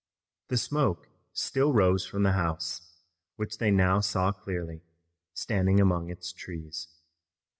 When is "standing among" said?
5.35-6.09